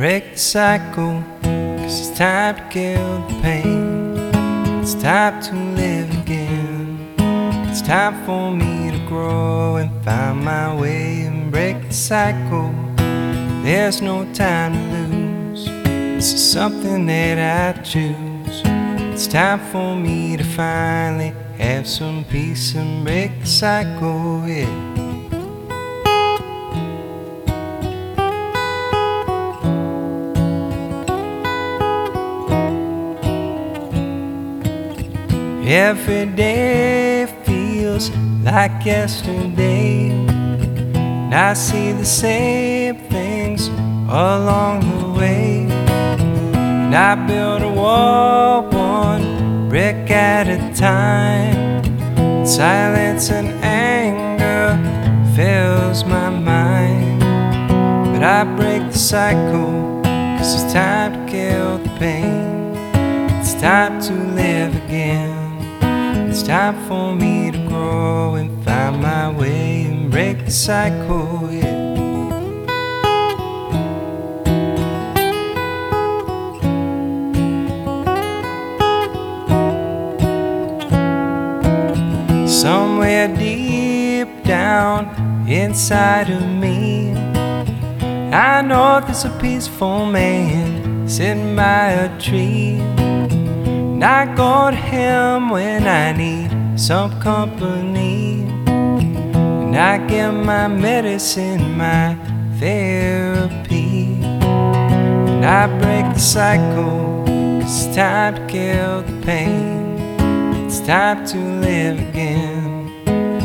break 0.00 0.32
the 0.32 0.38
cycle. 0.38 1.22
Cause 1.42 2.08
it's 2.08 2.18
time 2.18 2.56
to 2.56 2.62
kill 2.70 3.18
the 3.28 3.34
pain. 3.42 4.16
It's 4.80 4.94
time 4.94 5.42
to 5.42 5.54
live 5.54 6.10
again. 6.22 7.14
It's 7.68 7.82
time 7.82 8.24
for 8.24 8.50
me 8.50 8.92
to 8.92 8.98
grow 9.06 9.76
and 9.76 9.90
find 10.02 10.42
my 10.42 10.74
way 10.74 11.24
and 11.24 11.52
break 11.52 11.88
the 11.88 11.92
cycle. 11.92 12.72
There's 13.62 14.00
no 14.00 14.24
time 14.32 14.72
to 14.72 14.96
lose. 14.96 15.66
This 15.66 16.32
is 16.32 16.50
something 16.50 17.04
that 17.04 17.76
I 17.76 17.82
choose. 17.82 18.62
It's 19.12 19.26
time 19.26 19.60
for 19.70 19.94
me 19.94 20.38
to 20.38 20.44
finally 20.44 21.34
have 21.58 21.86
some 21.86 22.24
peace 22.24 22.74
and 22.74 23.04
break 23.04 23.38
the 23.40 23.46
cycle. 23.46 24.48
Yeah. 24.48 24.89
Every 35.62 36.24
day 36.24 37.26
feels 37.44 38.10
like 38.42 38.84
yesterday. 38.84 40.08
And 40.08 41.34
I 41.34 41.52
see 41.52 41.92
the 41.92 42.04
same 42.04 42.96
things 43.10 43.68
along 44.08 44.80
the 44.80 45.20
way. 45.20 45.66
And 45.68 46.94
I 46.94 47.14
build 47.26 47.62
a 47.62 47.68
wall 47.68 48.62
one 48.70 49.68
brick 49.68 50.10
at 50.10 50.48
a 50.48 50.74
time. 50.74 51.84
Silence 52.46 53.30
and 53.30 53.48
anger 53.62 54.76
fills 55.36 56.04
my 56.04 56.30
mind. 56.30 57.20
But 57.20 58.22
I 58.24 58.44
break 58.56 58.90
the 58.90 58.98
cycle, 58.98 60.00
cause 60.02 60.64
it's 60.64 60.72
time 60.72 61.12
to 61.12 61.32
kill 61.32 61.78
the 61.78 61.90
pain. 61.98 62.74
It's 63.38 63.54
time 63.54 64.00
to 64.00 64.12
live 64.12 64.74
again. 64.84 65.49
It's 66.40 66.48
time 66.48 66.88
for 66.88 67.14
me 67.14 67.50
to 67.50 67.58
grow 67.68 68.36
and 68.36 68.64
find 68.64 69.02
my 69.02 69.30
way 69.30 69.84
and 69.84 70.10
break 70.10 70.46
the 70.46 70.50
cycle. 70.50 71.52
Yeah. 71.52 71.68
Somewhere 82.46 83.28
deep 83.36 84.42
down 84.44 85.46
inside 85.46 86.30
of 86.30 86.40
me, 86.40 87.12
I 88.32 88.62
know 88.62 89.02
there's 89.04 89.26
a 89.26 89.38
peaceful 89.42 90.06
man 90.06 91.06
sitting 91.06 91.54
by 91.54 91.88
a 91.90 92.18
tree. 92.18 92.99
And 94.00 94.08
I 94.08 94.34
go 94.34 94.70
to 94.70 94.76
him 94.78 95.50
when 95.50 95.86
I 95.86 96.12
need 96.12 96.80
some 96.80 97.20
company. 97.20 98.44
And 98.66 99.76
I 99.76 99.98
get 100.06 100.30
my 100.30 100.68
medicine, 100.68 101.76
my 101.76 102.16
therapy. 102.58 104.14
And 104.24 105.44
I 105.44 105.66
break 105.78 106.14
the 106.14 106.18
cycle, 106.18 107.26
it's 107.60 107.94
time 107.94 108.36
to 108.36 108.46
kill 108.46 109.02
the 109.02 109.26
pain. 109.26 109.98
It's 110.64 110.80
time 110.80 111.26
to 111.26 111.36
live 111.36 111.98
again. 111.98 112.90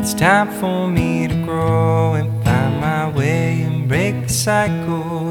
It's 0.00 0.14
time 0.14 0.48
for 0.60 0.86
me 0.86 1.26
to 1.26 1.34
grow 1.42 2.14
and 2.14 2.30
find 2.44 2.80
my 2.80 3.08
way 3.08 3.62
and 3.62 3.88
break 3.88 4.28
the 4.28 4.32
cycle. 4.32 5.25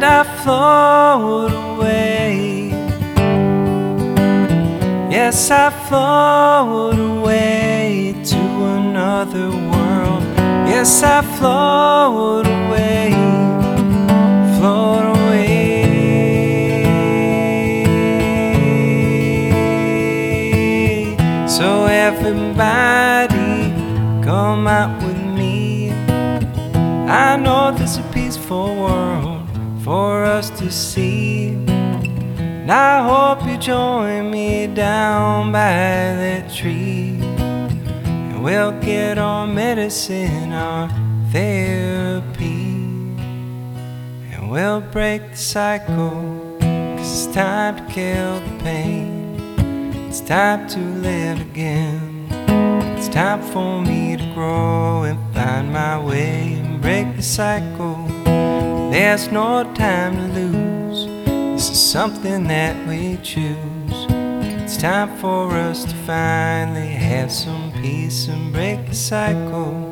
And 0.00 0.04
I 0.04 0.22
float 0.44 1.52
away. 1.52 2.68
Yes, 5.10 5.50
I 5.50 5.70
float 5.88 6.98
away 6.98 8.14
to 8.24 8.36
another 8.78 9.50
world. 9.50 10.22
Yes, 10.68 11.02
I 11.02 11.22
float 11.36 12.46
away, 12.46 13.10
float 14.58 15.04
away. 15.16 15.82
So 21.48 21.86
everybody, 21.86 23.72
come 24.22 24.68
out 24.68 25.02
with 25.02 25.20
me. 25.38 25.90
I 27.08 27.36
know 27.36 27.72
there's 27.76 27.96
a 27.96 28.02
peaceful 28.14 28.76
world 28.76 29.37
for 29.88 30.22
us 30.22 30.50
to 30.50 30.70
see. 30.70 31.48
And 31.66 32.70
I 32.70 33.02
hope 33.10 33.48
you 33.48 33.56
join 33.56 34.30
me 34.30 34.66
down 34.66 35.50
by 35.50 35.72
that 36.22 36.52
tree. 36.52 37.18
And 37.22 38.44
we'll 38.44 38.78
get 38.82 39.16
our 39.16 39.46
medicine, 39.46 40.52
our 40.52 40.90
therapy. 41.32 42.74
And 44.30 44.50
we'll 44.50 44.82
break 44.82 45.22
the 45.30 45.38
cycle. 45.38 46.58
Cause 46.60 47.26
it's 47.26 47.34
time 47.34 47.76
to 47.78 47.84
kill 47.90 48.40
the 48.40 48.64
pain. 48.64 49.40
It's 50.06 50.20
time 50.20 50.68
to 50.68 50.80
live 50.80 51.40
again. 51.40 52.26
It's 52.98 53.08
time 53.08 53.40
for 53.40 53.80
me 53.80 54.18
to 54.18 54.34
grow 54.34 55.04
and 55.04 55.18
find 55.34 55.72
my 55.72 55.98
way 55.98 56.60
and 56.60 56.78
break 56.82 57.16
the 57.16 57.22
cycle. 57.22 58.17
There's 58.90 59.30
no 59.30 59.70
time 59.74 60.16
to 60.16 60.40
lose. 60.40 61.06
This 61.52 61.70
is 61.70 61.90
something 61.90 62.44
that 62.48 62.88
we 62.88 63.18
choose. 63.22 64.06
It's 64.62 64.78
time 64.78 65.14
for 65.18 65.52
us 65.52 65.84
to 65.84 65.94
finally 66.06 66.88
have 66.88 67.30
some 67.30 67.70
peace 67.72 68.28
and 68.28 68.50
break 68.50 68.86
the 68.86 68.94
cycle. 68.94 69.87